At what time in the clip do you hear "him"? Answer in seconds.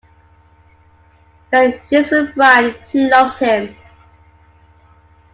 3.37-3.75